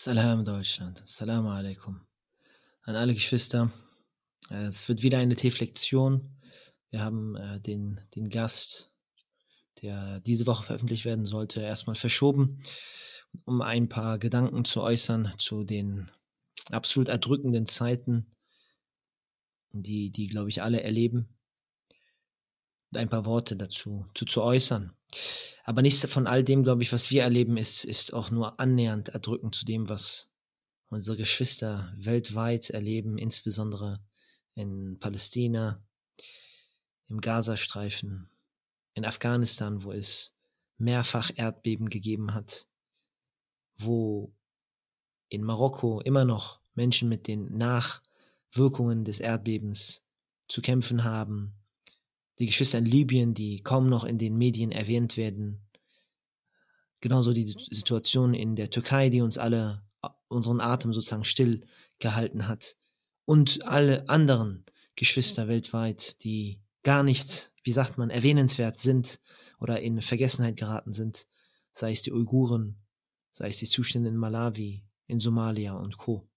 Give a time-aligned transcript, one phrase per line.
[0.00, 1.02] Salam Deutschland.
[1.06, 2.00] Salam alaikum.
[2.82, 3.72] An alle Geschwister.
[4.48, 6.38] Äh, es wird wieder eine Reflexion.
[6.90, 8.92] Wir haben äh, den, den Gast,
[9.82, 12.62] der diese Woche veröffentlicht werden sollte, erstmal verschoben,
[13.44, 16.12] um ein paar Gedanken zu äußern zu den
[16.70, 18.36] absolut erdrückenden Zeiten,
[19.72, 21.28] die, die glaube ich, alle erleben.
[22.92, 24.92] Und ein paar Worte dazu zu, zu äußern.
[25.68, 29.10] Aber nichts von all dem, glaube ich, was wir erleben, ist, ist auch nur annähernd
[29.10, 30.30] erdrückend zu dem, was
[30.88, 34.02] unsere Geschwister weltweit erleben, insbesondere
[34.54, 35.86] in Palästina,
[37.08, 38.30] im Gazastreifen,
[38.94, 40.34] in Afghanistan, wo es
[40.78, 42.70] mehrfach Erdbeben gegeben hat,
[43.76, 44.34] wo
[45.28, 50.02] in Marokko immer noch Menschen mit den Nachwirkungen des Erdbebens
[50.48, 51.57] zu kämpfen haben,
[52.38, 55.68] die Geschwister in Libyen, die kaum noch in den Medien erwähnt werden.
[57.00, 59.82] Genauso die Situation in der Türkei, die uns alle
[60.28, 61.66] unseren Atem sozusagen still
[61.98, 62.76] gehalten hat.
[63.24, 64.64] Und alle anderen
[64.94, 69.20] Geschwister weltweit, die gar nicht, wie sagt man, erwähnenswert sind
[69.60, 71.26] oder in Vergessenheit geraten sind,
[71.72, 72.76] sei es die Uiguren,
[73.32, 76.28] sei es die Zustände in Malawi, in Somalia und Co.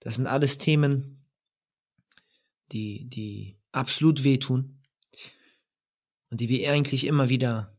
[0.00, 1.24] Das sind alles Themen,
[2.72, 4.79] die, die absolut wehtun
[6.30, 7.76] und die wir eigentlich immer wieder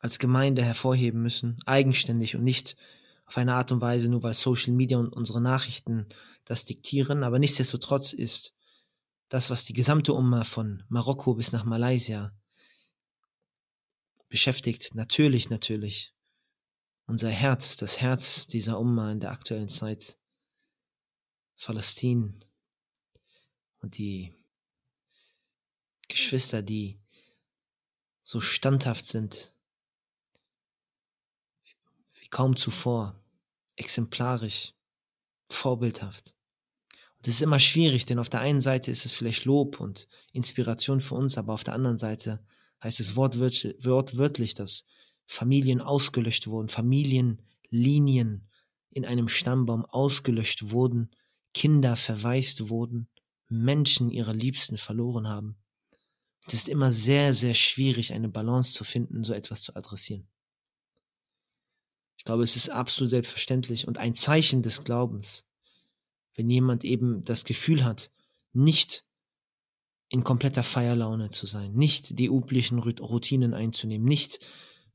[0.00, 2.76] als Gemeinde hervorheben müssen, eigenständig und nicht
[3.26, 6.06] auf eine Art und Weise, nur weil Social Media und unsere Nachrichten
[6.44, 7.22] das diktieren.
[7.22, 8.54] Aber nichtsdestotrotz ist
[9.28, 12.34] das, was die gesamte Umma von Marokko bis nach Malaysia
[14.28, 16.14] beschäftigt, natürlich, natürlich
[17.06, 20.18] unser Herz, das Herz dieser Umma in der aktuellen Zeit,
[21.62, 22.44] Palästin
[23.78, 24.34] und die
[26.12, 26.98] Geschwister, die
[28.22, 29.52] so standhaft sind
[32.20, 33.20] wie kaum zuvor,
[33.76, 34.74] exemplarisch,
[35.48, 36.34] vorbildhaft.
[37.16, 40.08] Und es ist immer schwierig, denn auf der einen Seite ist es vielleicht Lob und
[40.32, 42.44] Inspiration für uns, aber auf der anderen Seite
[42.82, 44.86] heißt es wortwörtlich, dass
[45.26, 48.48] Familien ausgelöscht wurden, Familienlinien
[48.90, 51.10] in einem Stammbaum ausgelöscht wurden,
[51.54, 53.08] Kinder verwaist wurden,
[53.48, 55.61] Menschen ihre Liebsten verloren haben.
[56.46, 60.28] Es ist immer sehr, sehr schwierig, eine Balance zu finden, so etwas zu adressieren.
[62.16, 65.44] Ich glaube, es ist absolut selbstverständlich und ein Zeichen des Glaubens,
[66.34, 68.12] wenn jemand eben das Gefühl hat,
[68.52, 69.06] nicht
[70.08, 74.40] in kompletter Feierlaune zu sein, nicht die üblichen Routinen einzunehmen, nicht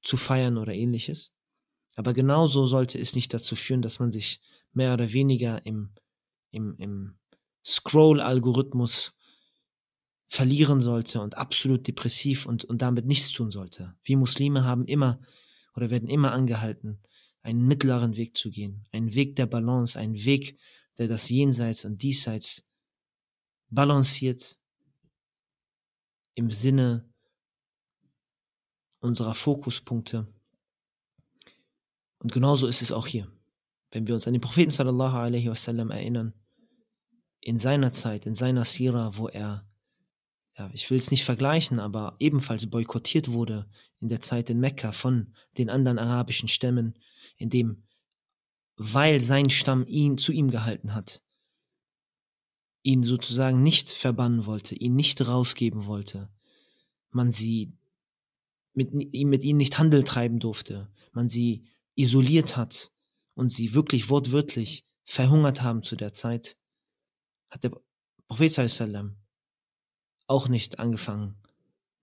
[0.03, 1.34] zu feiern oder ähnliches.
[1.96, 4.40] Aber genauso sollte es nicht dazu führen, dass man sich
[4.72, 5.96] mehr oder weniger im,
[6.52, 7.18] im, im
[7.66, 9.17] Scroll-Algorithmus
[10.28, 13.96] verlieren sollte und absolut depressiv und, und damit nichts tun sollte.
[14.04, 15.20] Wir Muslime haben immer
[15.76, 17.00] oder werden immer angehalten,
[17.42, 20.60] einen mittleren Weg zu gehen, einen Weg der Balance, einen Weg,
[20.98, 22.70] der das Jenseits und Diesseits
[23.70, 24.60] balanciert
[26.36, 27.10] im Sinne
[29.00, 30.28] unserer Fokuspunkte.
[32.20, 33.32] Und genauso ist es auch hier.
[33.92, 36.34] Wenn wir uns an den Propheten sallallahu alaihi wasallam erinnern,
[37.40, 39.68] in seiner Zeit, in seiner Sira, wo er
[40.57, 43.69] ja, ich will es nicht vergleichen, aber ebenfalls boykottiert wurde
[44.00, 46.97] in der Zeit in Mekka von den anderen arabischen Stämmen,
[47.38, 47.84] in dem,
[48.75, 51.23] weil sein Stamm ihn zu ihm gehalten hat,
[52.81, 56.29] ihn sozusagen nicht verbannen wollte, ihn nicht rausgeben wollte,
[57.12, 57.74] man sie
[58.74, 62.91] mit, mit ihnen nicht Handel treiben durfte, man sie isoliert hat
[63.34, 66.57] und sie wirklich wortwörtlich verhungert haben zu der Zeit,
[67.50, 67.72] hat der
[68.28, 69.18] Prophet sallam
[70.28, 71.36] auch nicht angefangen,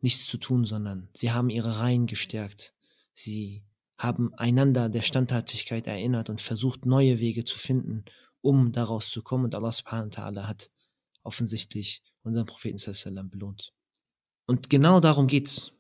[0.01, 2.75] nichts zu tun, sondern sie haben ihre Reihen gestärkt.
[3.15, 3.65] Sie
[3.97, 8.05] haben einander der Standhaftigkeit erinnert und versucht, neue Wege zu finden,
[8.41, 9.45] um daraus zu kommen.
[9.45, 10.71] Und Allah subhanahu wa ta'ala hat
[11.23, 13.73] offensichtlich unseren Propheten sallam belohnt.
[14.47, 15.73] Und genau darum geht's,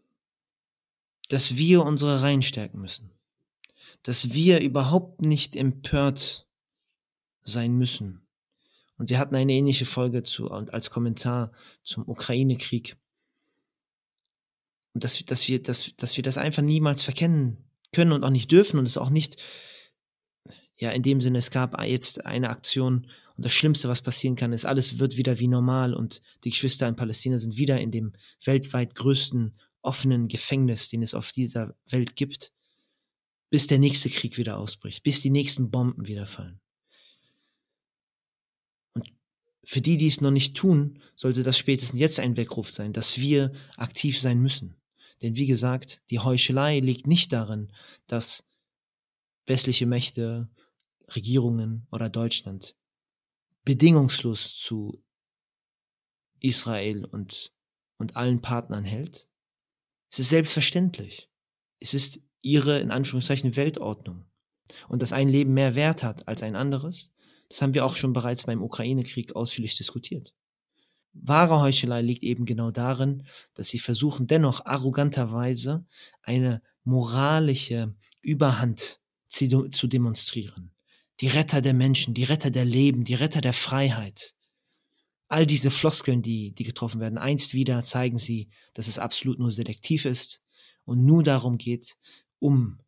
[1.28, 3.10] dass wir unsere Reihen stärken müssen.
[4.02, 6.46] Dass wir überhaupt nicht empört
[7.44, 8.23] sein müssen
[8.96, 11.52] und wir hatten eine ähnliche Folge zu, als Kommentar
[11.82, 12.96] zum Ukraine-Krieg.
[14.94, 18.52] Und dass, dass, wir, dass, dass wir das einfach niemals verkennen können und auch nicht
[18.52, 19.36] dürfen und es auch nicht,
[20.76, 24.52] ja, in dem Sinne, es gab jetzt eine Aktion und das Schlimmste, was passieren kann,
[24.52, 28.12] ist, alles wird wieder wie normal und die Geschwister in Palästina sind wieder in dem
[28.44, 32.52] weltweit größten offenen Gefängnis, den es auf dieser Welt gibt,
[33.50, 36.60] bis der nächste Krieg wieder ausbricht, bis die nächsten Bomben wieder fallen.
[39.66, 43.18] Für die, die es noch nicht tun, sollte das spätestens jetzt ein Weckruf sein, dass
[43.18, 44.76] wir aktiv sein müssen.
[45.22, 47.72] Denn wie gesagt, die Heuchelei liegt nicht darin,
[48.06, 48.48] dass
[49.46, 50.50] westliche Mächte,
[51.14, 52.76] Regierungen oder Deutschland
[53.64, 55.02] bedingungslos zu
[56.40, 57.52] Israel und,
[57.98, 59.28] und allen Partnern hält?
[60.10, 61.30] Es ist selbstverständlich.
[61.80, 64.26] Es ist ihre, in Anführungszeichen, Weltordnung.
[64.88, 67.13] Und dass ein Leben mehr Wert hat als ein anderes,
[67.54, 70.34] das haben wir auch schon bereits beim Ukraine-Krieg ausführlich diskutiert.
[71.12, 75.86] Wahre Heuchelei liegt eben genau darin, dass sie versuchen, dennoch arroganterweise
[76.22, 78.98] eine moralische Überhand
[79.28, 80.72] zu, demonstrieren.
[81.20, 84.34] Die Retter der Menschen, die Retter der Leben, die Retter der Freiheit.
[85.28, 89.52] All diese Floskeln, die, die getroffen werden, einst wieder zeigen sie, dass es absolut nur
[89.52, 90.42] selektiv ist
[90.84, 91.98] und nur darum geht,
[92.40, 92.80] um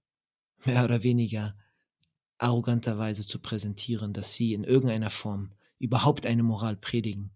[0.65, 1.55] mehr oder weniger
[2.39, 7.33] arroganterweise zu präsentieren, dass sie in irgendeiner Form überhaupt eine Moral predigen,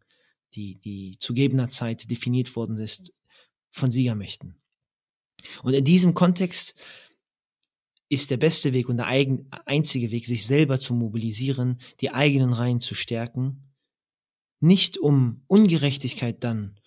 [0.54, 3.12] die, die zu gegebener Zeit definiert worden ist
[3.70, 4.60] von Siegermächten.
[5.62, 6.74] Und in diesem Kontext
[8.08, 12.52] ist der beste Weg und der eigen, einzige Weg, sich selber zu mobilisieren, die eigenen
[12.52, 13.72] Reihen zu stärken,
[14.58, 16.78] nicht um Ungerechtigkeit dann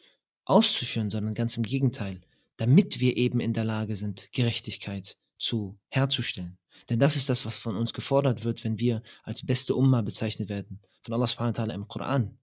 [0.45, 2.19] auszuführen, sondern ganz im Gegenteil,
[2.57, 6.57] damit wir eben in der Lage sind, Gerechtigkeit zu herzustellen.
[6.89, 10.49] Denn das ist das, was von uns gefordert wird, wenn wir als beste Umma bezeichnet
[10.49, 12.37] werden, von Allah subhanahu wa ta'ala im Koran.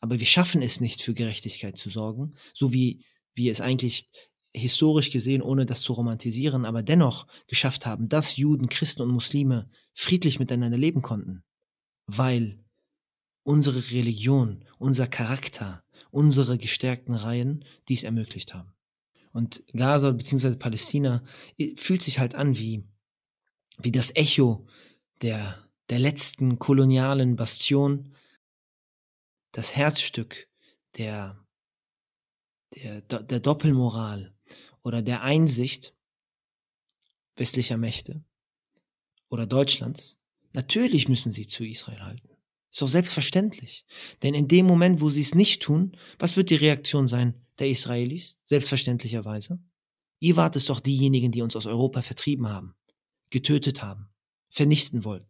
[0.00, 3.04] Aber wir schaffen es nicht, für Gerechtigkeit zu sorgen, so wie
[3.34, 4.10] wir es eigentlich
[4.52, 9.70] historisch gesehen, ohne das zu romantisieren, aber dennoch geschafft haben, dass Juden, Christen und Muslime
[9.94, 11.42] friedlich miteinander leben konnten,
[12.06, 12.62] weil
[13.44, 18.74] unsere Religion, unser Charakter, unsere gestärkten Reihen dies ermöglicht haben.
[19.32, 20.56] Und Gaza bzw.
[20.56, 21.24] Palästina
[21.56, 22.84] äh, fühlt sich halt an wie,
[23.78, 24.66] wie das Echo
[25.22, 28.14] der, der letzten kolonialen Bastion,
[29.52, 30.48] das Herzstück
[30.96, 31.44] der,
[32.74, 34.32] der, der Doppelmoral,
[34.82, 35.94] oder der Einsicht
[37.36, 38.24] westlicher Mächte
[39.30, 40.18] oder Deutschlands,
[40.52, 42.28] natürlich müssen sie zu Israel halten.
[42.70, 43.84] Ist doch selbstverständlich.
[44.22, 47.68] Denn in dem Moment, wo sie es nicht tun, was wird die Reaktion sein der
[47.68, 48.36] Israelis?
[48.44, 49.60] Selbstverständlicherweise.
[50.20, 52.74] Ihr wart es doch diejenigen, die uns aus Europa vertrieben haben,
[53.32, 54.08] getötet haben,
[54.48, 55.26] vernichten wollten.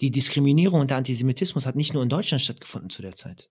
[0.00, 3.50] Die Diskriminierung und der Antisemitismus hat nicht nur in Deutschland stattgefunden zu der Zeit.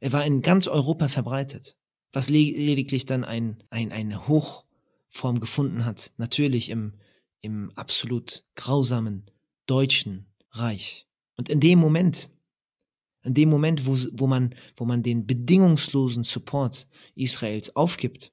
[0.00, 1.78] Er war in ganz Europa verbreitet
[2.12, 6.94] was lediglich dann ein, ein, eine Hochform gefunden hat, natürlich im,
[7.40, 9.30] im absolut grausamen
[9.66, 11.06] deutschen Reich.
[11.36, 12.30] Und in dem Moment,
[13.22, 18.32] in dem Moment, wo, wo, man, wo man den bedingungslosen Support Israels aufgibt,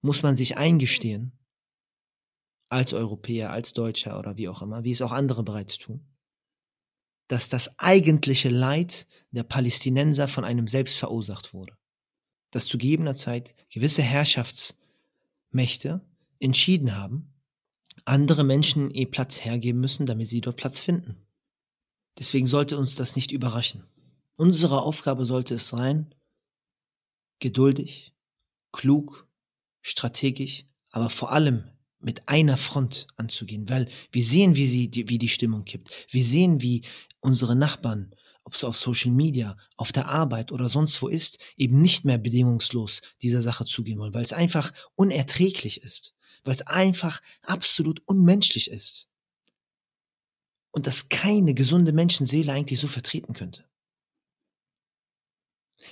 [0.00, 1.32] muss man sich eingestehen,
[2.72, 6.04] als Europäer, als Deutscher oder wie auch immer, wie es auch andere bereits tun,
[7.28, 11.76] dass das eigentliche Leid der Palästinenser von einem selbst verursacht wurde
[12.52, 16.06] dass zu gegebener Zeit gewisse Herrschaftsmächte
[16.38, 17.34] entschieden haben,
[18.04, 21.26] andere Menschen ihr Platz hergeben müssen, damit sie dort Platz finden.
[22.18, 23.84] Deswegen sollte uns das nicht überraschen.
[24.36, 26.14] Unsere Aufgabe sollte es sein,
[27.38, 28.14] geduldig,
[28.70, 29.26] klug,
[29.80, 31.70] strategisch, aber vor allem
[32.02, 35.90] mit einer Front anzugehen, weil wir sehen, wie, sie, wie die Stimmung kippt.
[36.10, 36.82] Wir sehen, wie
[37.20, 38.14] unsere Nachbarn
[38.44, 42.18] ob es auf Social Media, auf der Arbeit oder sonst wo ist, eben nicht mehr
[42.18, 48.70] bedingungslos dieser Sache zugehen wollen, weil es einfach unerträglich ist, weil es einfach absolut unmenschlich
[48.70, 49.08] ist.
[50.70, 53.68] Und dass keine gesunde Menschenseele eigentlich so vertreten könnte.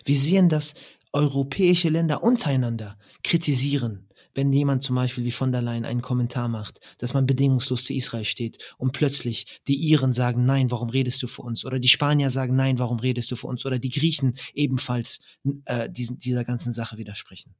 [0.05, 0.75] Wir sehen, dass
[1.13, 6.81] europäische Länder untereinander kritisieren, wenn jemand zum Beispiel wie von der Leyen einen Kommentar macht,
[6.99, 11.27] dass man bedingungslos zu Israel steht und plötzlich die Iren sagen, nein, warum redest du
[11.27, 11.65] für uns?
[11.65, 13.67] Oder die Spanier sagen, nein, warum redest du für uns?
[13.67, 15.21] Oder die Griechen ebenfalls
[15.65, 17.55] äh, diesen, dieser ganzen Sache widersprechen.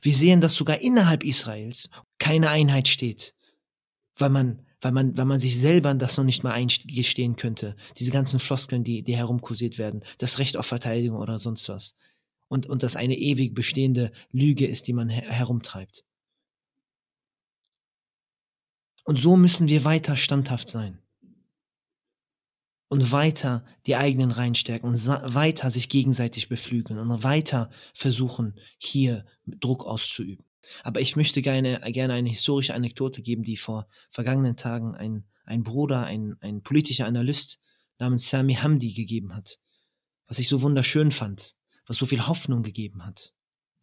[0.00, 3.34] Wir sehen, dass sogar innerhalb Israels keine Einheit steht,
[4.16, 7.76] weil man, weil man, weil man sich selber das noch nicht mal eingestehen könnte.
[7.98, 11.96] Diese ganzen Floskeln, die, die herumkursiert werden, das Recht auf Verteidigung oder sonst was
[12.52, 16.04] und, und das eine ewig bestehende Lüge ist, die man her herumtreibt.
[19.04, 20.98] Und so müssen wir weiter standhaft sein.
[22.88, 29.24] Und weiter die eigenen Reihen stärken und weiter sich gegenseitig beflügeln und weiter versuchen, hier
[29.46, 30.44] Druck auszuüben.
[30.82, 35.62] Aber ich möchte gerne, gerne eine historische Anekdote geben, die vor vergangenen Tagen ein, ein
[35.62, 37.58] Bruder, ein, ein politischer Analyst
[37.98, 39.58] namens Sami Hamdi gegeben hat,
[40.26, 43.34] was ich so wunderschön fand was so viel Hoffnung gegeben hat.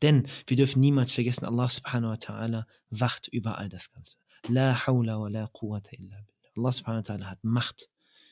[0.01, 4.17] Denn wir dürfen niemals vergessen, Allah subhanahu wa ta'ala wacht über all das Ganze.
[4.47, 6.51] La hawla wa la quwwata illa billah.
[6.57, 7.89] Allah subhanahu wa ta'ala hat Macht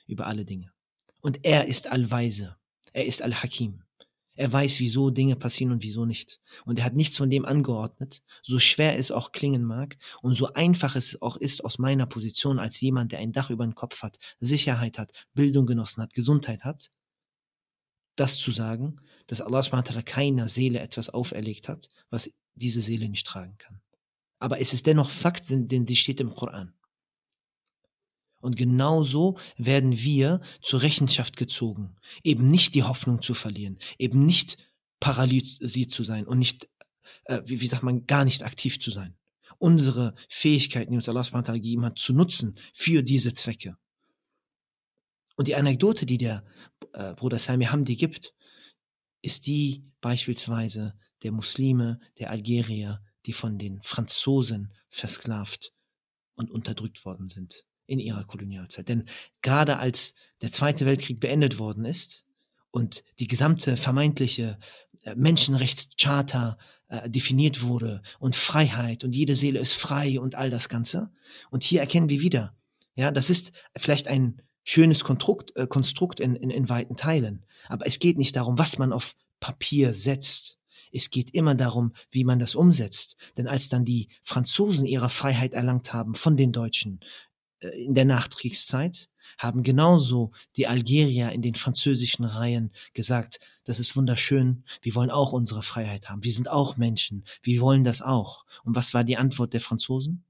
[0.07, 0.71] über alle Dinge.
[1.21, 2.55] Und er ist Allweise.
[2.93, 3.83] Er ist Al-Hakim.
[4.37, 6.39] Er weiß, wieso Dinge passieren und wieso nicht.
[6.63, 10.53] Und er hat nichts von dem angeordnet, so schwer es auch klingen mag und so
[10.53, 14.03] einfach es auch ist aus meiner Position als jemand, der ein Dach über den Kopf
[14.03, 16.91] hat, Sicherheit hat, Bildung genossen hat, Gesundheit hat,
[18.15, 23.27] das zu sagen, dass Allah subhanahu keiner Seele etwas auferlegt hat, was diese Seele nicht
[23.27, 23.81] tragen kann.
[24.39, 26.73] Aber es ist dennoch Fakt, denn die steht im Koran.
[28.39, 34.57] Und genauso werden wir zur Rechenschaft gezogen, eben nicht die Hoffnung zu verlieren, eben nicht
[34.99, 36.69] paralysiert zu sein und nicht,
[37.25, 39.15] äh, wie, wie sagt man, gar nicht aktiv zu sein.
[39.57, 43.75] Unsere Fähigkeiten, die uns Allah subhanahu gegeben hat, zu nutzen für diese Zwecke.
[45.35, 46.43] Und die Anekdote, die der
[46.93, 48.33] äh, Bruder Sami Hamdi gibt,
[49.21, 50.93] ist die beispielsweise
[51.23, 55.73] der Muslime, der Algerier, die von den Franzosen versklavt
[56.35, 58.87] und unterdrückt worden sind in ihrer Kolonialzeit.
[58.89, 59.07] Denn
[59.41, 62.25] gerade als der Zweite Weltkrieg beendet worden ist
[62.71, 64.59] und die gesamte vermeintliche
[65.03, 66.57] äh, Menschenrechtscharta
[66.89, 71.11] äh, definiert wurde und Freiheit und jede Seele ist frei und all das Ganze.
[71.49, 72.55] Und hier erkennen wir wieder,
[72.95, 77.45] ja, das ist vielleicht ein schönes Konstrukt, äh, Konstrukt in, in, in weiten Teilen.
[77.69, 80.59] Aber es geht nicht darum, was man auf Papier setzt.
[80.91, 83.15] Es geht immer darum, wie man das umsetzt.
[83.37, 86.99] Denn als dann die Franzosen ihre Freiheit erlangt haben von den Deutschen,
[87.61, 93.95] äh, in der Nachkriegszeit haben genauso die Algerier in den französischen Reihen gesagt, das ist
[93.95, 98.45] wunderschön, wir wollen auch unsere Freiheit haben, wir sind auch Menschen, wir wollen das auch.
[98.63, 100.25] Und was war die Antwort der Franzosen?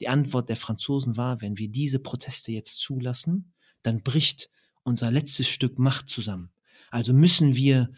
[0.00, 4.50] Die Antwort der Franzosen war, wenn wir diese Proteste jetzt zulassen, dann bricht
[4.82, 6.50] unser letztes Stück Macht zusammen.
[6.90, 7.90] Also müssen wir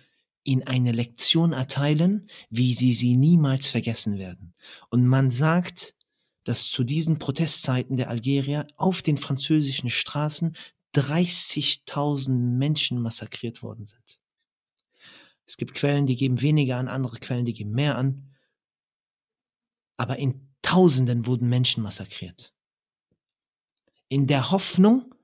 [0.42, 4.54] ihnen eine Lektion erteilen, wie sie sie niemals vergessen werden.
[4.88, 5.94] Und man sagt,
[6.44, 10.56] dass zu diesen Protestzeiten der Algerier auf den französischen Straßen
[10.94, 14.20] 30.000 Menschen massakriert worden sind.
[15.46, 18.30] Es gibt Quellen, die geben weniger an, andere Quellen, die geben mehr an.
[19.96, 22.54] Aber in Tausenden wurden Menschen massakriert.
[24.08, 25.14] In der Hoffnung,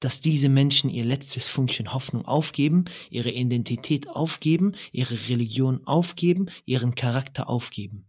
[0.00, 6.94] dass diese Menschen ihr letztes Function Hoffnung aufgeben, ihre Identität aufgeben, ihre Religion aufgeben, ihren
[6.94, 8.08] Charakter aufgeben.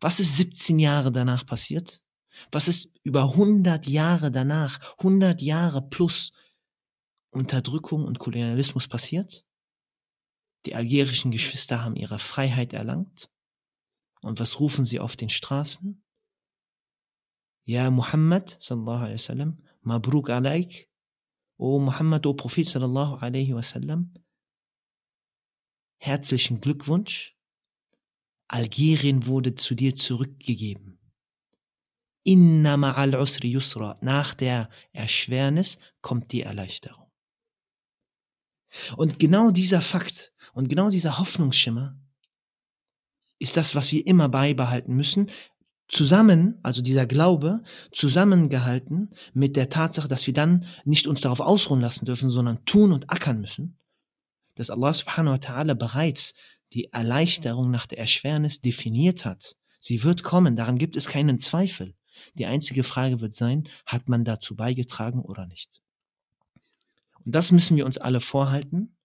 [0.00, 2.02] Was ist 17 Jahre danach passiert?
[2.50, 6.32] Was ist über 100 Jahre danach, 100 Jahre plus
[7.30, 9.44] Unterdrückung und Kolonialismus passiert?
[10.66, 13.30] Die algerischen Geschwister haben ihre Freiheit erlangt.
[14.20, 16.02] Und was rufen sie auf den Straßen?
[17.64, 20.88] Ja, Muhammad, sallallahu alaihi wasallam, Mabruk alaik.
[21.56, 24.12] O Muhammad, o Prophet, sallallahu alaihi wasallam.
[25.98, 27.34] Herzlichen Glückwunsch.
[28.48, 30.98] Algerien wurde zu dir zurückgegeben.
[32.24, 33.96] Inna ma'al usri yusra.
[34.00, 37.10] Nach der Erschwernis kommt die Erleichterung.
[38.96, 41.98] Und genau dieser Fakt und genau dieser Hoffnungsschimmer
[43.38, 45.30] ist das, was wir immer beibehalten müssen,
[45.88, 47.62] zusammen, also dieser Glaube,
[47.92, 52.92] zusammengehalten mit der Tatsache, dass wir dann nicht uns darauf ausruhen lassen dürfen, sondern tun
[52.92, 53.78] und ackern müssen,
[54.54, 56.34] dass Allah subhanahu wa ta'ala bereits
[56.72, 59.56] die Erleichterung nach der Erschwernis definiert hat.
[59.80, 61.94] Sie wird kommen, daran gibt es keinen Zweifel.
[62.34, 65.82] Die einzige Frage wird sein, hat man dazu beigetragen oder nicht?
[67.24, 68.96] Und das müssen wir uns alle vorhalten,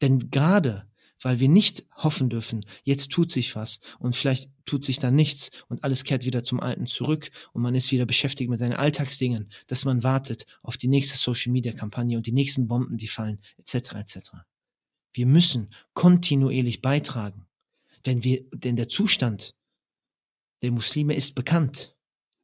[0.00, 0.86] denn gerade
[1.24, 5.50] weil wir nicht hoffen dürfen, jetzt tut sich was und vielleicht tut sich dann nichts
[5.68, 9.50] und alles kehrt wieder zum Alten zurück und man ist wieder beschäftigt mit seinen Alltagsdingen,
[9.66, 13.94] dass man wartet auf die nächste Social-Media-Kampagne und die nächsten Bomben, die fallen, etc.
[13.94, 14.18] etc.
[15.12, 17.46] Wir müssen kontinuierlich beitragen.
[18.02, 19.54] Wenn wir, denn der Zustand
[20.62, 21.94] der Muslime ist bekannt.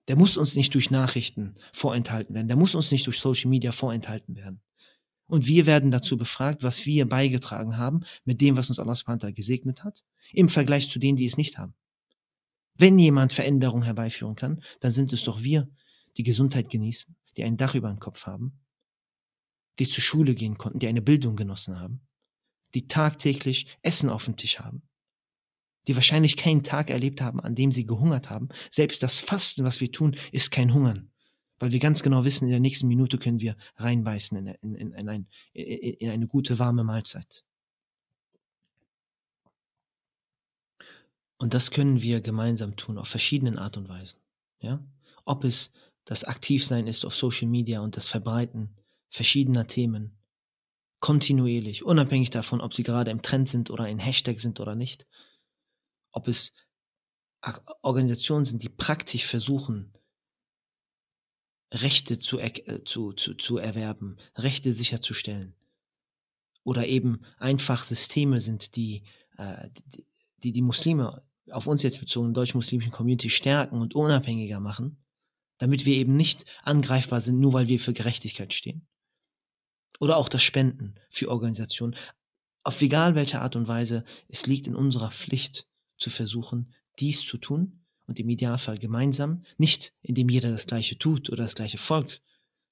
[0.09, 2.49] Der muss uns nicht durch Nachrichten vorenthalten werden.
[2.49, 4.61] Der muss uns nicht durch Social Media vorenthalten werden.
[5.31, 9.33] Und wir werden dazu befragt, was wir beigetragen haben mit dem, was uns Allah subhanahu
[9.33, 11.75] gesegnet hat, im Vergleich zu denen, die es nicht haben.
[12.75, 15.71] Wenn jemand Veränderung herbeiführen kann, dann sind es doch wir,
[16.17, 18.59] die Gesundheit genießen, die ein Dach über dem Kopf haben,
[19.79, 22.01] die zur Schule gehen konnten, die eine Bildung genossen haben,
[22.75, 24.83] die tagtäglich Essen auf dem Tisch haben,
[25.87, 28.49] die wahrscheinlich keinen Tag erlebt haben, an dem sie gehungert haben.
[28.69, 31.10] Selbst das Fasten, was wir tun, ist kein Hungern,
[31.61, 34.93] weil wir ganz genau wissen, in der nächsten Minute können wir reinbeißen in, in, in,
[34.93, 37.45] in, ein, in eine gute, warme Mahlzeit.
[41.37, 44.19] Und das können wir gemeinsam tun, auf verschiedenen Art und Weisen.
[44.61, 44.83] Ja?
[45.25, 45.73] Ob es
[46.07, 48.75] das Aktivsein ist auf Social Media und das Verbreiten
[49.11, 50.19] verschiedener Themen,
[51.01, 55.07] kontinuierlich, unabhängig davon, ob sie gerade im Trend sind oder ein Hashtag sind oder nicht.
[56.13, 56.53] Ob es
[57.83, 59.93] Organisationen sind, die praktisch versuchen,
[61.73, 65.55] Rechte zu, äh, zu, zu, zu erwerben, Rechte sicherzustellen.
[66.63, 69.03] oder eben einfach Systeme sind, die
[69.39, 70.05] äh, die,
[70.43, 74.99] die, die Muslime auf uns jetzt bezogen, deutsch-muslimischen Community stärken und unabhängiger machen,
[75.59, 78.87] damit wir eben nicht angreifbar sind, nur weil wir für Gerechtigkeit stehen.
[79.99, 81.97] Oder auch das Spenden für Organisationen.
[82.63, 85.67] Auf egal welche Art und Weise, es liegt in unserer Pflicht
[85.99, 87.80] zu versuchen, dies zu tun
[88.11, 92.23] und im Idealfall gemeinsam, nicht indem jeder das Gleiche tut oder das Gleiche folgt.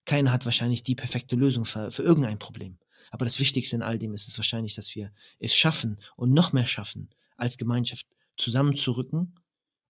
[0.05, 2.77] Keiner hat wahrscheinlich die perfekte Lösung für, für irgendein Problem.
[3.13, 6.53] Aber das Wichtigste in all dem ist es wahrscheinlich, dass wir es schaffen und noch
[6.53, 9.37] mehr schaffen, als Gemeinschaft zusammenzurücken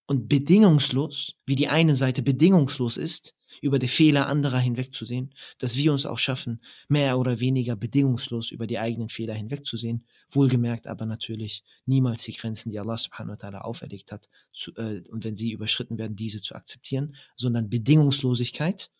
[0.06, 5.92] und bedingungslos, wie die eine Seite bedingungslos ist, über die Fehler anderer hinwegzusehen, dass wir
[5.92, 11.64] uns auch schaffen, mehr oder weniger bedingungslos über die eigenen Fehler hinwegzusehen, wohlgemerkt aber natürlich
[11.86, 15.52] niemals die Grenzen, die Allah subhanahu wa ta'ala auferlegt hat, zu, äh, und wenn sie
[15.52, 18.90] überschritten werden, diese zu akzeptieren, sondern Bedingungslosigkeit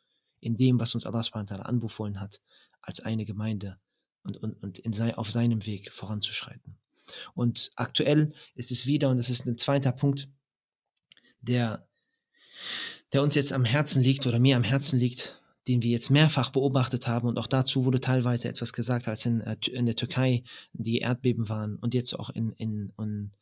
[0.40, 2.40] in dem, was uns Allah subhanahu wa ta'ala anbefohlen hat,
[2.80, 3.78] als eine Gemeinde
[4.22, 6.78] und, und, und in sei, auf seinem Weg voranzuschreiten.
[7.34, 10.28] Und aktuell ist es wieder, und das ist ein zweiter Punkt,
[11.40, 11.88] der,
[13.12, 16.50] der uns jetzt am Herzen liegt oder mir am Herzen liegt, den wir jetzt mehrfach
[16.50, 17.28] beobachtet haben.
[17.28, 21.48] Und auch dazu wurde teilweise etwas gesagt, als in, äh, in der Türkei die Erdbeben
[21.48, 23.32] waren und jetzt auch in, in, in,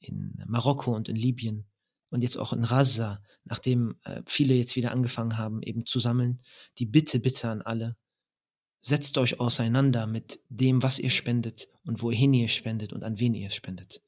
[0.00, 1.66] in Marokko und in Libyen
[2.10, 6.42] und jetzt auch in Raza, nachdem äh, viele jetzt wieder angefangen haben, eben zu sammeln.
[6.78, 7.96] Die Bitte, Bitte an alle,
[8.84, 13.32] Setzt euch auseinander mit dem, was ihr spendet und wohin ihr spendet und an wen
[13.32, 14.02] ihr spendet.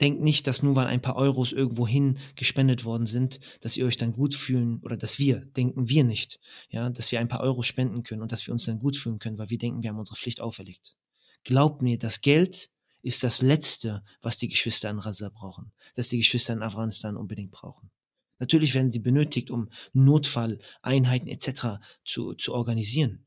[0.00, 3.98] Denkt nicht, dass nur weil ein paar Euros irgendwohin gespendet worden sind, dass ihr euch
[3.98, 6.40] dann gut fühlen oder dass wir, denken wir nicht,
[6.70, 9.18] ja, dass wir ein paar Euros spenden können und dass wir uns dann gut fühlen
[9.18, 10.96] können, weil wir denken, wir haben unsere Pflicht auferlegt.
[11.44, 12.70] Glaubt mir, das Geld
[13.02, 17.50] ist das Letzte, was die Geschwister in Raza brauchen, das die Geschwister in Afghanistan unbedingt
[17.50, 17.90] brauchen.
[18.38, 21.78] Natürlich werden sie benötigt, um Notfalleinheiten etc.
[22.04, 23.26] zu, zu organisieren.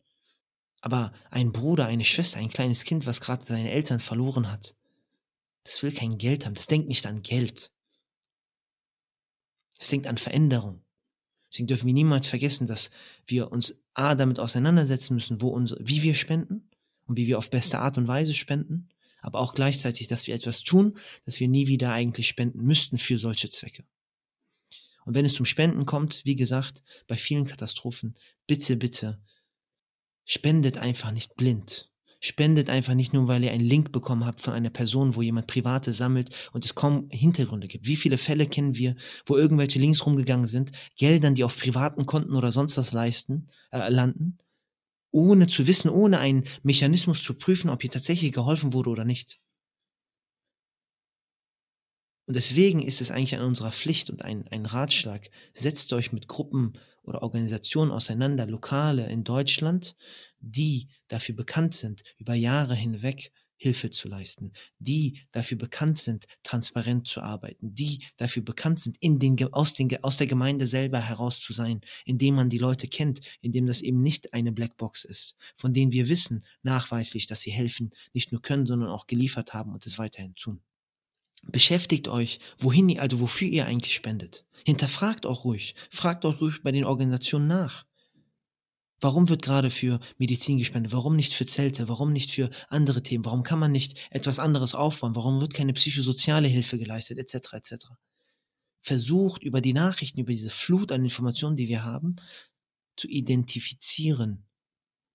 [0.81, 4.75] Aber ein Bruder, eine Schwester, ein kleines Kind, was gerade seine Eltern verloren hat,
[5.63, 6.55] das will kein Geld haben.
[6.55, 7.71] Das denkt nicht an Geld.
[9.79, 10.83] Es denkt an Veränderung.
[11.49, 12.91] Deswegen dürfen wir niemals vergessen, dass
[13.27, 16.69] wir uns A damit auseinandersetzen müssen, wo unsere, wie wir spenden
[17.05, 18.89] und wie wir auf beste Art und Weise spenden,
[19.21, 23.19] aber auch gleichzeitig, dass wir etwas tun, dass wir nie wieder eigentlich spenden müssten für
[23.19, 23.85] solche Zwecke.
[25.05, 28.15] Und wenn es zum Spenden kommt, wie gesagt, bei vielen Katastrophen,
[28.47, 29.21] bitte, bitte
[30.25, 31.91] Spendet einfach nicht blind.
[32.25, 35.45] Spendet einfach nicht nur, weil ihr einen Link bekommen habt von einer Person, wo jemand
[35.45, 37.85] Private sammelt und es kaum Hintergründe gibt.
[37.85, 42.35] Wie viele Fälle kennen wir, wo irgendwelche Links rumgegangen sind, Geldern, die auf privaten Konten
[42.35, 44.37] oder sonst was leisten, äh, landen,
[45.11, 49.41] ohne zu wissen, ohne einen Mechanismus zu prüfen, ob hier tatsächlich geholfen wurde oder nicht.
[52.25, 56.27] Und deswegen ist es eigentlich an unserer Pflicht und ein, ein Ratschlag, setzt euch mit
[56.27, 59.95] Gruppen oder Organisationen auseinander, Lokale in Deutschland,
[60.39, 63.31] die dafür bekannt sind, über Jahre hinweg
[63.63, 69.19] Hilfe zu leisten, die dafür bekannt sind, transparent zu arbeiten, die dafür bekannt sind, in
[69.19, 73.21] den, aus, den, aus der Gemeinde selber heraus zu sein, indem man die Leute kennt,
[73.39, 77.91] indem das eben nicht eine Blackbox ist, von denen wir wissen nachweislich, dass sie helfen,
[78.11, 80.61] nicht nur können, sondern auch geliefert haben und es weiterhin tun.
[81.41, 84.45] Beschäftigt euch, wohin ihr, also wofür ihr eigentlich spendet.
[84.65, 85.75] Hinterfragt auch ruhig.
[85.89, 87.85] Fragt auch ruhig bei den Organisationen nach.
[89.01, 90.93] Warum wird gerade für Medizin gespendet?
[90.93, 91.89] Warum nicht für Zelte?
[91.89, 93.25] Warum nicht für andere Themen?
[93.25, 95.15] Warum kann man nicht etwas anderes aufbauen?
[95.15, 97.17] Warum wird keine psychosoziale Hilfe geleistet?
[97.17, 97.51] Etc.
[97.51, 97.87] etc.
[98.79, 102.15] Versucht über die Nachrichten, über diese Flut an Informationen, die wir haben,
[102.95, 104.45] zu identifizieren,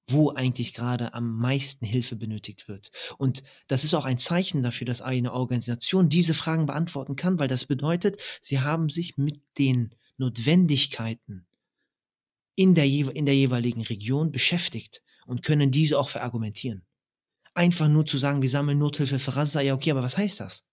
[0.09, 2.91] wo eigentlich gerade am meisten Hilfe benötigt wird.
[3.19, 7.49] Und das ist auch ein Zeichen dafür, dass eine Organisation diese Fragen beantworten kann, weil
[7.49, 11.47] das bedeutet, sie haben sich mit den Notwendigkeiten
[12.55, 16.85] in der, in der jeweiligen Region beschäftigt und können diese auch verargumentieren.
[17.55, 20.65] Einfach nur zu sagen, wir sammeln Nothilfe für Raza, ja okay, aber was heißt das?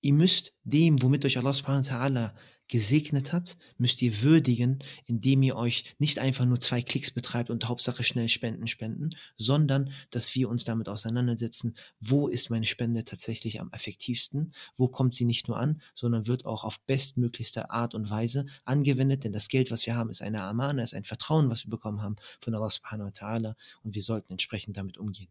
[0.00, 2.34] Ihr müsst dem, womit euch Allah subhanahu wa ta'ala
[2.70, 7.68] gesegnet hat, müsst ihr würdigen, indem ihr euch nicht einfach nur zwei Klicks betreibt und
[7.68, 13.60] Hauptsache schnell spenden, spenden, sondern dass wir uns damit auseinandersetzen, wo ist meine Spende tatsächlich
[13.60, 18.08] am effektivsten, wo kommt sie nicht nur an, sondern wird auch auf bestmöglichste Art und
[18.08, 21.66] Weise angewendet, denn das Geld, was wir haben, ist eine Amana, ist ein Vertrauen, was
[21.66, 25.28] wir bekommen haben von Allah subhanahu wa ta'ala und wir sollten entsprechend damit umgehen.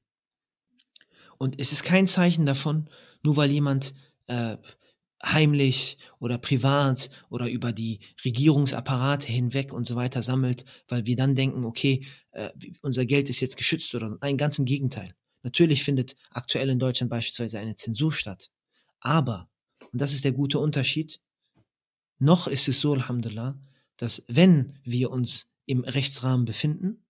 [1.37, 2.89] Und es ist kein Zeichen davon,
[3.23, 3.95] nur weil jemand
[4.27, 4.57] äh,
[5.23, 11.35] heimlich oder privat oder über die Regierungsapparate hinweg und so weiter sammelt, weil wir dann
[11.35, 12.49] denken, okay, äh,
[12.81, 15.13] unser Geld ist jetzt geschützt oder nein, ganz im Gegenteil.
[15.43, 18.51] Natürlich findet aktuell in Deutschland beispielsweise eine Zensur statt.
[18.99, 19.49] Aber,
[19.91, 21.21] und das ist der gute Unterschied,
[22.17, 23.59] noch ist es so, Alhamdulillah,
[23.97, 27.05] dass wenn wir uns im Rechtsrahmen befinden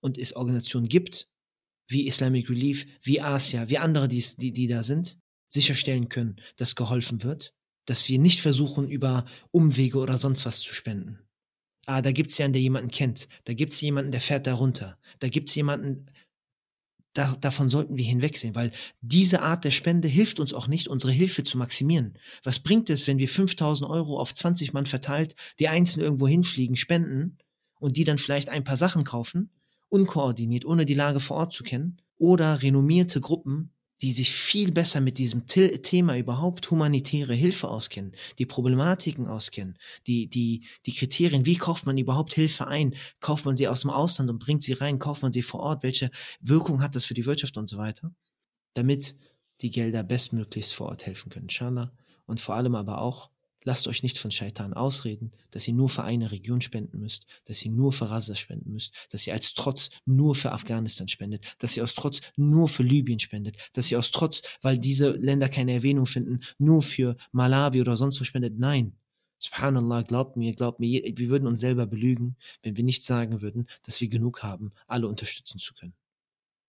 [0.00, 1.28] und es Organisationen gibt,
[1.88, 5.18] wie Islamic Relief, wie Asia, wie andere, die, die, die da sind,
[5.56, 7.52] sicherstellen können, dass geholfen wird,
[7.86, 11.20] dass wir nicht versuchen, über Umwege oder sonst was zu spenden.
[11.86, 13.28] Ah, da gibt's jemanden, der jemanden kennt.
[13.44, 14.98] Da gibt's jemanden, der fährt da runter.
[15.20, 16.10] Da gibt's jemanden,
[17.16, 21.12] da, davon sollten wir hinwegsehen, weil diese Art der Spende hilft uns auch nicht, unsere
[21.12, 22.18] Hilfe zu maximieren.
[22.42, 26.76] Was bringt es, wenn wir 5000 Euro auf 20 Mann verteilt, die einzeln irgendwo hinfliegen,
[26.76, 27.38] spenden
[27.78, 29.50] und die dann vielleicht ein paar Sachen kaufen,
[29.88, 35.00] unkoordiniert, ohne die Lage vor Ort zu kennen, oder renommierte Gruppen die sich viel besser
[35.00, 41.56] mit diesem Thema überhaupt humanitäre Hilfe auskennen, die Problematiken auskennen, die, die, die Kriterien, wie
[41.56, 42.94] kauft man überhaupt Hilfe ein?
[43.20, 44.98] Kauft man sie aus dem Ausland und bringt sie rein?
[44.98, 45.82] Kauft man sie vor Ort?
[45.82, 48.12] Welche Wirkung hat das für die Wirtschaft und so weiter?
[48.74, 49.16] Damit
[49.62, 51.92] die Gelder bestmöglichst vor Ort helfen können, inshallah.
[52.26, 53.30] Und vor allem aber auch,
[53.66, 57.64] Lasst euch nicht von Scheitan ausreden, dass ihr nur für eine Region spenden müsst, dass
[57.64, 61.76] ihr nur für Raza spenden müsst, dass ihr als Trotz nur für Afghanistan spendet, dass
[61.76, 65.72] ihr aus Trotz nur für Libyen spendet, dass ihr aus Trotz, weil diese Länder keine
[65.72, 68.56] Erwähnung finden, nur für Malawi oder sonst wo spendet.
[68.56, 68.94] Nein.
[69.40, 73.66] Subhanallah, glaubt mir, glaubt mir, wir würden uns selber belügen, wenn wir nicht sagen würden,
[73.82, 75.94] dass wir genug haben, alle unterstützen zu können.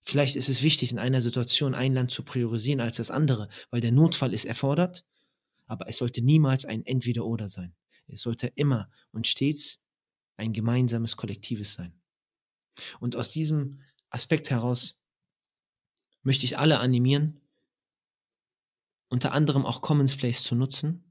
[0.03, 3.81] Vielleicht ist es wichtig, in einer Situation ein Land zu priorisieren als das andere, weil
[3.81, 5.05] der Notfall ist erfordert
[5.67, 7.75] aber es sollte niemals ein Entweder-Oder sein.
[8.07, 9.83] Es sollte immer und stets
[10.37, 11.93] ein gemeinsames Kollektives sein.
[12.99, 15.01] Und aus diesem Aspekt heraus
[16.23, 17.39] möchte ich alle animieren,
[19.09, 21.03] unter anderem auch Commons Place zu nutzen,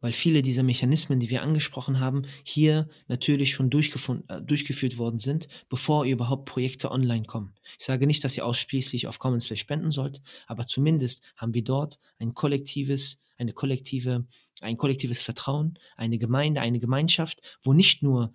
[0.00, 5.48] weil viele dieser Mechanismen, die wir angesprochen haben, hier natürlich schon äh, durchgeführt worden sind,
[5.68, 7.54] bevor überhaupt Projekte online kommen.
[7.78, 11.64] Ich sage nicht, dass ihr ausschließlich auf Commons Place spenden sollt, aber zumindest haben wir
[11.64, 14.26] dort ein kollektives eine kollektive,
[14.60, 18.34] ein kollektives Vertrauen, eine Gemeinde, eine Gemeinschaft, wo nicht nur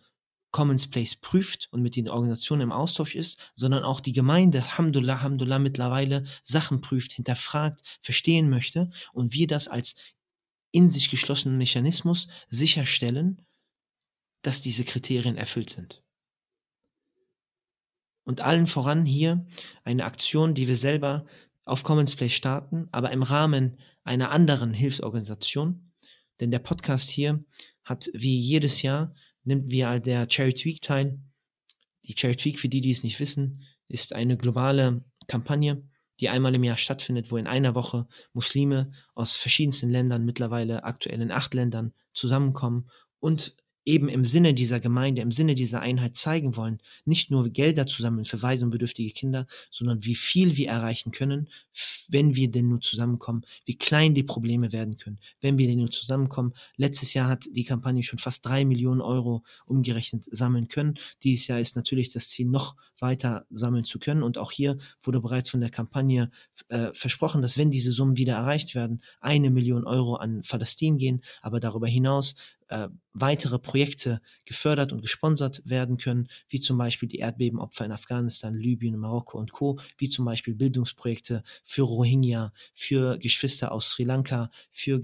[0.51, 5.17] Commons Place prüft und mit den Organisationen im Austausch ist, sondern auch die Gemeinde, Alhamdulillah,
[5.17, 9.95] Alhamdulillah, mittlerweile Sachen prüft, hinterfragt, verstehen möchte und wir das als
[10.71, 13.45] in sich geschlossenen Mechanismus sicherstellen,
[14.41, 16.03] dass diese Kriterien erfüllt sind.
[18.23, 19.45] Und allen voran hier
[19.83, 21.25] eine Aktion, die wir selber
[21.69, 25.91] auf Commons Place starten, aber im Rahmen einer anderen Hilfsorganisation.
[26.39, 27.43] Denn der Podcast hier
[27.83, 31.19] hat wie jedes Jahr, nimmt wie der Charity Week teil.
[32.03, 35.83] Die Charity Week, für die, die es nicht wissen, ist eine globale Kampagne,
[36.19, 41.21] die einmal im Jahr stattfindet, wo in einer Woche Muslime aus verschiedensten Ländern, mittlerweile aktuell
[41.21, 43.55] in acht Ländern, zusammenkommen und
[43.89, 48.03] eben im Sinne dieser Gemeinde, im Sinne dieser Einheit zeigen wollen, nicht nur Gelder zu
[48.03, 51.49] sammeln für weise und bedürftige Kinder, sondern wie viel wir erreichen können,
[52.07, 55.89] wenn wir denn nur zusammenkommen, wie klein die Probleme werden können, wenn wir denn nur
[55.89, 56.53] zusammenkommen.
[56.77, 60.93] Letztes Jahr hat die Kampagne schon fast drei Millionen Euro umgerechnet sammeln können.
[61.23, 64.21] Dieses Jahr ist natürlich das Ziel, noch weiter sammeln zu können.
[64.21, 66.29] Und auch hier wurde bereits von der Kampagne
[66.67, 71.23] äh, versprochen, dass wenn diese Summen wieder erreicht werden, eine Million Euro an Palästin gehen,
[71.41, 72.35] aber darüber hinaus
[72.69, 78.53] äh, weitere Projekte gefördert und gesponsert werden können, wie zum Beispiel die Erdbebenopfer in Afghanistan,
[78.53, 84.51] Libyen, Marokko und Co., wie zum Beispiel Bildungsprojekte für Rohingya, für Geschwister aus Sri Lanka,
[84.71, 85.01] für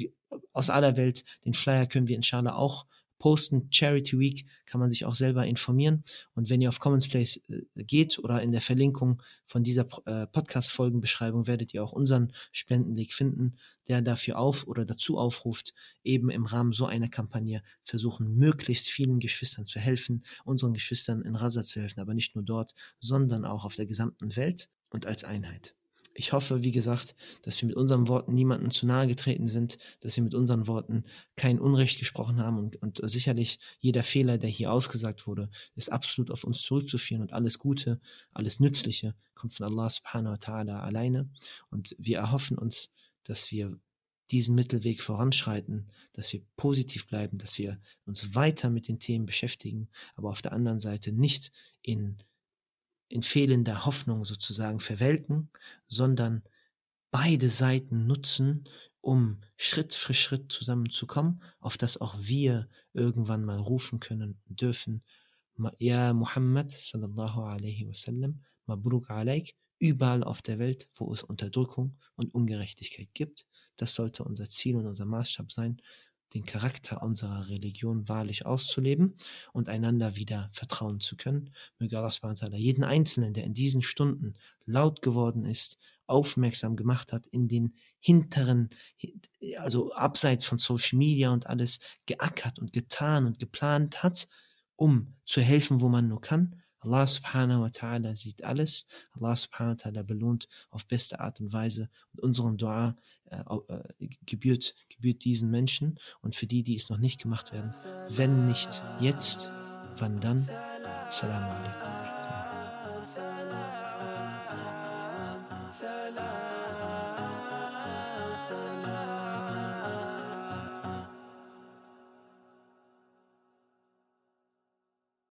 [0.53, 1.23] aus aller Welt.
[1.45, 2.85] Den Flyer können wir inshallah auch
[3.17, 3.67] posten.
[3.71, 6.03] Charity Week kann man sich auch selber informieren.
[6.33, 10.27] Und wenn ihr auf Commons Place äh, geht oder in der Verlinkung von dieser äh,
[10.27, 15.73] Podcast-Folgenbeschreibung werdet ihr auch unseren Spendenlink finden, der dafür auf oder dazu aufruft,
[16.03, 21.35] eben im Rahmen so einer Kampagne versuchen, möglichst vielen Geschwistern zu helfen, unseren Geschwistern in
[21.35, 25.23] Rasa zu helfen, aber nicht nur dort, sondern auch auf der gesamten Welt und als
[25.23, 25.75] Einheit.
[26.17, 30.15] Ich hoffe, wie gesagt, dass wir mit unseren Worten niemandem zu nahe getreten sind, dass
[30.15, 31.03] wir mit unseren Worten
[31.35, 36.31] kein Unrecht gesprochen haben und, und sicherlich jeder Fehler, der hier ausgesagt wurde, ist absolut
[36.31, 37.99] auf uns zurückzuführen und alles Gute,
[38.31, 41.29] alles Nützliche kommt von Allah subhanahu wa ta'ala alleine.
[41.69, 42.89] Und wir erhoffen uns,
[43.25, 43.77] dass wir
[44.31, 49.89] diesen Mittelweg voranschreiten, dass wir positiv bleiben, dass wir uns weiter mit den Themen beschäftigen,
[50.15, 51.51] aber auf der anderen Seite nicht
[51.81, 52.17] in
[53.07, 55.49] in fehlender Hoffnung sozusagen verwelken,
[55.87, 56.43] sondern
[57.11, 58.67] beide Seiten nutzen,
[59.01, 65.03] um Schritt für Schritt zusammenzukommen, auf das auch wir irgendwann mal rufen können dürfen.
[65.77, 72.33] Ja, Muhammad sallallahu alaihi wasallam, Mabruk alaik, überall auf der Welt, wo es Unterdrückung und
[72.33, 73.45] Ungerechtigkeit gibt.
[73.77, 75.81] Das sollte unser Ziel und unser Maßstab sein,
[76.35, 79.15] den Charakter unserer Religion wahrlich auszuleben
[79.53, 81.51] und einander wieder vertrauen zu können.
[81.79, 82.11] Möge Allah
[82.57, 88.69] jeden Einzelnen, der in diesen Stunden laut geworden ist, aufmerksam gemacht hat, in den hinteren,
[89.57, 94.27] also abseits von Social Media und alles geackert und getan und geplant hat,
[94.75, 96.61] um zu helfen, wo man nur kann.
[96.85, 98.85] Allah subhanahu wa ta'ala sieht alles.
[99.15, 101.89] Allah subhanahu wa ta'ala belohnt auf beste Art und Weise.
[102.13, 102.95] Und unseren Dua
[103.31, 105.99] äh, äh, gebührt, gebührt diesen Menschen.
[106.21, 107.73] Und für die, die es noch nicht gemacht werden,
[108.09, 109.51] wenn nicht jetzt,
[109.97, 110.47] wann dann?
[111.07, 112.04] Assalamu alaikum.